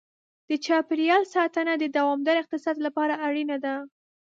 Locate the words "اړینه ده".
3.27-3.75